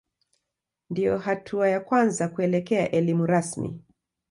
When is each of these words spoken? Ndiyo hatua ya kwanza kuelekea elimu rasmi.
Ndiyo 0.89 1.17
hatua 1.17 1.69
ya 1.69 1.79
kwanza 1.79 2.27
kuelekea 2.29 2.91
elimu 2.91 3.25
rasmi. 3.25 3.81